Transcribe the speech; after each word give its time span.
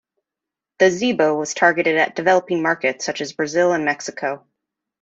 The 0.79 0.85
Zeebo 0.85 1.37
was 1.37 1.53
targeted 1.53 1.95
at 1.95 2.15
developing 2.15 2.63
markets 2.63 3.05
such 3.05 3.21
as 3.21 3.33
Brazil 3.33 3.71
and 3.71 3.85
Mexico. 3.85 4.47